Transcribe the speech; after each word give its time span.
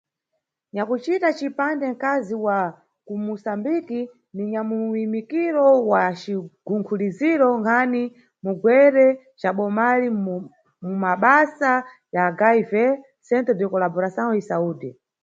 Nyakucita 0.73 1.27
cipande 1.37 1.85
nkazi 1.93 2.35
wa 2.45 2.59
kuMusambiki 3.05 3.99
ni 4.35 4.43
nyamuyimikiro 4.51 5.65
wa 5.91 6.03
cigunkhuliziro 6.19 7.47
nkhani 7.59 8.03
mugwere 8.43 9.05
ca 9.39 9.49
Bomalini 9.57 10.19
mumabasa 10.83 11.71
ya 12.15 12.23
HIV, 12.39 12.71
Centro 13.27 13.53
de 13.59 13.65
Colaboração 13.73 14.29
e 14.39 14.39
Saúde. 14.49 14.89